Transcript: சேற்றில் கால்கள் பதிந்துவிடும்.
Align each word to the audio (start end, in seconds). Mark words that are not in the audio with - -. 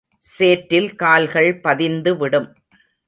சேற்றில் 0.25 0.89
கால்கள் 0.95 1.51
பதிந்துவிடும். 1.63 2.49